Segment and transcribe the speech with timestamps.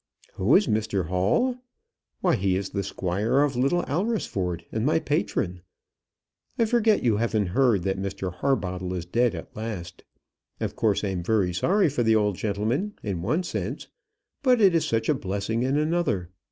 [0.33, 1.57] "Who is Mr Hall?
[2.21, 5.61] Why, he is the squire of Little Alresford, and my patron.
[6.57, 10.03] I forget you haven't heard that Mr Harbottle is dead at last.
[10.59, 13.89] Of course I am very sorry for the old gentleman in one sense;
[14.41, 16.31] but it is such a blessing in another.